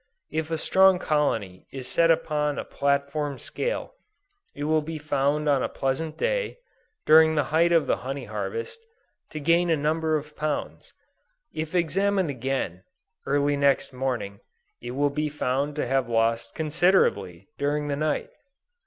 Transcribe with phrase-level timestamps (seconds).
[0.31, 3.93] If a strong colony is set upon a platform scale,
[4.55, 6.57] it will be found on a pleasant day,
[7.05, 8.79] during the height of the honey harvest,
[9.29, 10.91] to gain a number of pounds;
[11.53, 12.81] if examined again,
[13.27, 14.39] early next morning,
[14.81, 18.31] it will be found to have lost considerably, during the night.